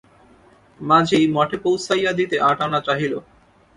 মাঝি 0.79 1.19
মঠে 1.35 1.57
পৌঁছাইয়া 1.65 2.11
দিতে 2.19 2.35
আট 2.49 2.59
আনা 2.65 2.79
চাহিল। 2.87 3.13